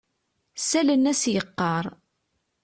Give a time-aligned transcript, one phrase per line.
[0.61, 1.85] Ssalen-as yeqqar.